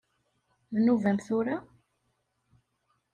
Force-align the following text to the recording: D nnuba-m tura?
D 0.73 0.75
nnuba-m 0.79 1.19
tura? 1.25 1.57